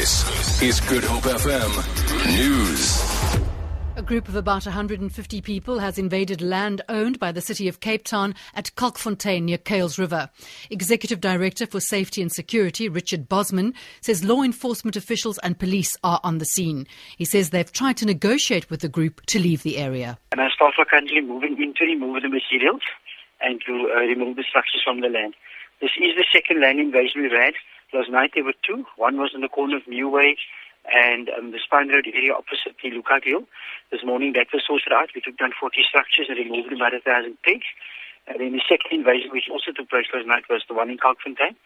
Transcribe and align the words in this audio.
This 0.00 0.62
is 0.62 0.80
Good 0.80 1.04
Hope 1.04 1.24
FM 1.24 2.26
News. 2.26 3.04
A 3.96 4.02
group 4.02 4.30
of 4.30 4.34
about 4.34 4.64
150 4.64 5.42
people 5.42 5.78
has 5.78 5.98
invaded 5.98 6.40
land 6.40 6.80
owned 6.88 7.18
by 7.18 7.32
the 7.32 7.42
city 7.42 7.68
of 7.68 7.80
Cape 7.80 8.04
Town 8.04 8.34
at 8.54 8.74
Kalkfontein 8.76 9.42
near 9.42 9.58
Kuils 9.58 9.98
River. 9.98 10.30
Executive 10.70 11.20
Director 11.20 11.66
for 11.66 11.80
Safety 11.80 12.22
and 12.22 12.32
Security, 12.32 12.88
Richard 12.88 13.28
Bosman, 13.28 13.74
says 14.00 14.24
law 14.24 14.40
enforcement 14.40 14.96
officials 14.96 15.36
and 15.40 15.58
police 15.58 15.94
are 16.02 16.20
on 16.24 16.38
the 16.38 16.46
scene. 16.46 16.86
He 17.18 17.26
says 17.26 17.50
they've 17.50 17.70
tried 17.70 17.98
to 17.98 18.06
negotiate 18.06 18.70
with 18.70 18.80
the 18.80 18.88
group 18.88 19.20
to 19.26 19.38
leave 19.38 19.64
the 19.64 19.76
area. 19.76 20.16
And 20.32 20.40
our 20.40 20.50
staff 20.50 20.72
are 20.78 20.86
currently 20.86 21.20
moving 21.20 21.62
in 21.62 21.74
to 21.74 21.84
remove 21.84 22.22
the 22.22 22.30
materials 22.30 22.80
and 23.42 23.60
to 23.66 23.92
uh, 23.94 24.00
remove 24.00 24.36
the 24.36 24.44
structures 24.48 24.80
from 24.82 25.02
the 25.02 25.08
land. 25.08 25.34
This 25.82 25.90
is 25.98 26.16
the 26.16 26.24
second 26.32 26.62
land 26.62 26.80
invasion 26.80 27.20
we've 27.20 27.32
had. 27.32 27.52
Last 27.92 28.10
night 28.10 28.30
there 28.34 28.44
were 28.44 28.54
two. 28.62 28.86
One 28.96 29.18
was 29.18 29.32
in 29.34 29.40
the 29.40 29.48
corner 29.48 29.76
of 29.76 29.86
New 29.88 30.08
Way 30.08 30.36
and 30.86 31.28
um, 31.30 31.50
the 31.50 31.58
Spine 31.58 31.88
Road 31.88 32.06
area 32.06 32.32
opposite 32.32 32.76
the 32.82 32.90
Lookout 32.90 33.24
Hill. 33.24 33.44
This 33.90 34.04
morning 34.04 34.32
that 34.34 34.46
was 34.52 34.62
sorted 34.66 34.92
out. 34.92 35.10
We 35.14 35.20
took 35.20 35.36
down 35.38 35.52
40 35.58 35.82
structures 35.88 36.26
and 36.28 36.38
removed 36.38 36.72
about 36.72 36.94
a 36.94 37.00
thousand 37.00 37.36
pigs. 37.42 37.66
And 38.26 38.38
then 38.38 38.52
the 38.52 38.62
second 38.68 38.92
invasion, 38.92 39.30
which 39.32 39.50
also 39.50 39.72
took 39.72 39.90
place 39.90 40.06
last 40.14 40.26
night, 40.26 40.44
was 40.48 40.62
the 40.68 40.74
one 40.74 40.90
in 40.90 40.98
Kalkfontein. 40.98 41.56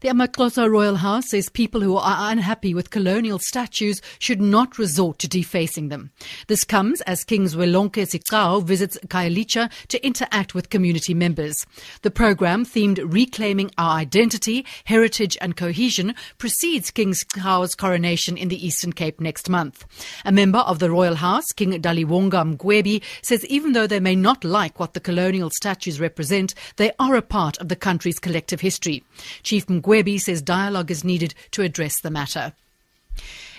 The 0.00 0.08
Amaxhosa 0.10 0.68
Royal 0.70 0.96
House 0.96 1.30
says 1.30 1.48
people 1.48 1.80
who 1.80 1.96
are 1.96 2.30
unhappy 2.30 2.74
with 2.74 2.90
colonial 2.90 3.38
statues 3.38 4.02
should 4.18 4.40
not 4.40 4.76
resort 4.76 5.18
to 5.20 5.28
defacing 5.28 5.88
them. 5.88 6.10
This 6.46 6.62
comes 6.64 7.00
as 7.02 7.24
King 7.24 7.44
Zwelonke 7.44 8.04
Sigcawu 8.04 8.64
visits 8.64 8.98
Khayelitsha 9.06 9.70
to 9.88 10.04
interact 10.04 10.54
with 10.54 10.68
community 10.68 11.14
members. 11.14 11.64
The 12.02 12.10
program, 12.10 12.66
themed 12.66 13.00
Reclaiming 13.02 13.70
Our 13.78 13.98
Identity, 13.98 14.66
Heritage 14.84 15.38
and 15.40 15.56
Cohesion, 15.56 16.14
precedes 16.36 16.90
King 16.90 17.14
Sigcawu's 17.14 17.74
coronation 17.74 18.36
in 18.36 18.48
the 18.48 18.66
Eastern 18.66 18.92
Cape 18.92 19.20
next 19.20 19.48
month. 19.48 19.86
A 20.26 20.32
member 20.32 20.58
of 20.58 20.80
the 20.80 20.90
Royal 20.90 21.14
House, 21.14 21.46
King 21.54 21.80
Daliwonga 21.80 22.56
Mgwebi, 22.56 23.02
says 23.22 23.46
even 23.46 23.72
though 23.72 23.86
they 23.86 24.00
may 24.00 24.16
not 24.16 24.44
like 24.44 24.78
what 24.78 24.92
the 24.92 25.00
colonial 25.00 25.50
statues 25.50 25.98
represent, 25.98 26.54
they 26.76 26.92
are 26.98 27.14
a 27.14 27.22
part 27.22 27.56
of 27.58 27.68
the 27.68 27.76
country's 27.76 28.18
collective 28.18 28.60
history. 28.60 29.02
Chief 29.42 29.64
Mgwebi 29.66 29.93
Webby 29.94 30.18
says 30.18 30.42
dialogue 30.42 30.90
is 30.90 31.04
needed 31.04 31.36
to 31.52 31.62
address 31.62 32.00
the 32.00 32.10
matter. 32.10 32.52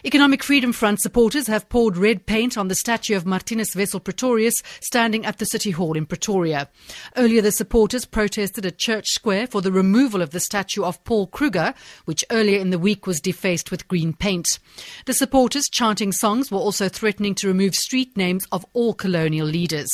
Economic 0.03 0.43
Freedom 0.43 0.73
Front 0.73 0.99
supporters 0.99 1.47
have 1.47 1.69
poured 1.69 1.95
red 1.95 2.25
paint 2.25 2.57
on 2.57 2.67
the 2.67 2.75
statue 2.75 3.15
of 3.15 3.25
Martinus 3.25 3.75
Wessel 3.75 4.01
Pretorius 4.01 4.55
standing 4.81 5.25
at 5.25 5.37
the 5.37 5.45
City 5.45 5.71
Hall 5.71 5.95
in 5.95 6.05
Pretoria. 6.05 6.69
Earlier, 7.15 7.41
the 7.41 7.51
supporters 7.51 8.05
protested 8.05 8.65
at 8.65 8.77
Church 8.77 9.07
Square 9.07 9.47
for 9.47 9.61
the 9.61 9.71
removal 9.71 10.21
of 10.21 10.31
the 10.31 10.39
statue 10.39 10.83
of 10.83 11.03
Paul 11.05 11.27
Kruger, 11.27 11.73
which 12.03 12.25
earlier 12.29 12.59
in 12.59 12.71
the 12.71 12.79
week 12.79 13.07
was 13.07 13.21
defaced 13.21 13.71
with 13.71 13.87
green 13.87 14.11
paint. 14.11 14.59
The 15.05 15.13
supporters 15.13 15.69
chanting 15.71 16.11
songs 16.11 16.51
were 16.51 16.59
also 16.59 16.89
threatening 16.89 17.33
to 17.35 17.47
remove 17.47 17.73
street 17.73 18.17
names 18.17 18.45
of 18.51 18.65
all 18.73 18.93
colonial 18.93 19.47
leaders. 19.47 19.89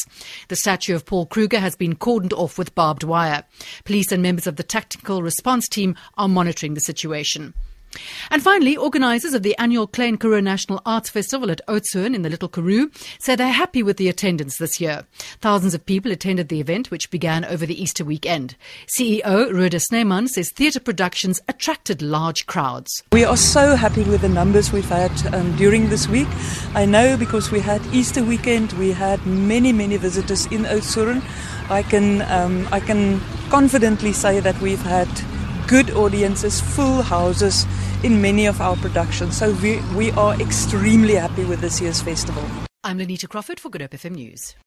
The 0.48 0.56
statue 0.56 0.96
of 0.96 1.06
Paul 1.06 1.28
Kruger 1.28 1.60
has 1.60 1.76
been 1.76 1.96
cordoned 1.96 2.34
off 2.34 2.58
with 2.58 2.76
barbed 2.76 3.04
wire. 3.04 3.44
Police 3.86 4.12
and 4.12 4.24
members 4.24 4.48
of 4.48 4.56
the 4.56 4.64
tactical 4.64 5.22
response 5.22 5.68
team 5.68 5.96
are 6.18 6.28
monitoring 6.28 6.74
the 6.74 6.82
situation. 6.82 7.54
And 8.30 8.42
finally, 8.42 8.78
organisers 8.78 9.34
of 9.34 9.44
the 9.44 9.58
annual 9.58 9.88
Klein 9.88 10.18
Karoo 10.18 10.42
National 10.42 10.82
Arts 10.86 11.10
Festival 11.10 11.52
at 11.52 11.62
Oudtshoorn 11.68 12.16
in 12.16 12.22
the 12.22 12.30
Little 12.30 12.50
Karoo 12.50 12.90
say 13.20 13.36
they're 13.36 13.52
happy 13.52 13.84
with 13.84 13.98
the 13.98 14.08
attendance 14.08 14.58
this 14.58 14.80
year. 14.80 15.06
Thousands 15.40 15.74
of 15.74 15.86
people 15.86 16.12
attended 16.12 16.50
the 16.50 16.62
event, 16.62 16.92
which 16.92 17.12
began 17.12 17.44
over 17.46 17.66
the 17.66 17.82
Easter 17.82 18.06
weekend. 18.06 18.56
CEO 18.88 19.52
Rhoda 19.54 19.80
Snyman 19.80 20.28
says 20.28 20.52
theatre 20.52 20.80
productions 20.80 21.42
attracted 21.48 22.02
large 22.02 22.46
crowds. 22.46 23.04
We 23.12 23.26
are 23.26 23.38
so 23.38 23.76
happy 23.76 24.04
with 24.04 24.22
the 24.22 24.30
numbers 24.30 24.72
we've 24.72 24.88
had 24.88 25.12
um, 25.34 25.56
during 25.56 25.90
this 25.90 26.08
week. 26.08 26.28
I 26.74 26.86
know 26.86 27.18
because 27.18 27.52
we 27.52 27.60
had 27.60 27.86
Easter 27.88 28.24
weekend, 28.24 28.74
we 28.74 28.92
had 28.92 29.26
many, 29.26 29.74
many 29.74 29.98
visitors 29.98 30.46
in 30.48 30.64
Oudtshoorn. 30.64 31.22
I 31.70 31.84
can, 31.84 32.22
um, 32.24 32.68
I 32.72 32.80
can 32.80 33.20
confidently 33.50 34.14
say 34.14 34.40
that 34.40 34.60
we've 34.62 34.82
had 34.82 35.10
good 35.72 35.92
audiences, 35.92 36.60
full 36.60 37.02
houses 37.02 37.66
in 38.04 38.22
many 38.22 38.46
of 38.46 38.60
our 38.60 38.76
productions. 38.76 39.38
So 39.38 39.54
we, 39.64 39.80
we 39.96 40.12
are 40.12 40.34
extremely 40.42 41.16
happy 41.16 41.46
with 41.46 41.62
this 41.62 41.80
year's 41.80 42.02
festival. 42.02 42.44
I'm 42.84 43.00
Lenita 43.00 43.30
Crawford 43.30 43.58
for 43.58 43.70
Good 43.70 43.82
Hope 43.82 43.92
FM 43.92 44.16
News. 44.16 44.54